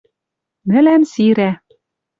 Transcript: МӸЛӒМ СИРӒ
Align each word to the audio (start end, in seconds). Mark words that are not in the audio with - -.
МӸЛӒМ 0.69 1.01
СИРӒ 1.11 1.49